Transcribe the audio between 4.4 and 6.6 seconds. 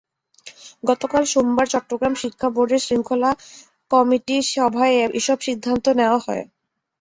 সভায় এসব সিদ্ধান্ত নেওয়া হয়।